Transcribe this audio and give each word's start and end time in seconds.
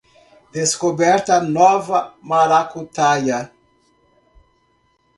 Descoberta 0.55 1.39
nova 1.43 2.15
maracutaia 2.29 3.39